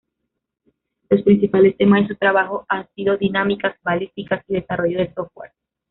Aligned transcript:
Los 1.11 1.21
principales 1.21 1.77
temas 1.77 2.01
de 2.01 2.07
su 2.07 2.15
trabajo 2.15 2.65
han 2.69 2.87
sido 2.95 3.17
dinámicas, 3.17 3.77
balística, 3.83 4.43
y 4.47 4.55
desarrollo 4.55 4.97
de 4.97 5.13
software. 5.13 5.51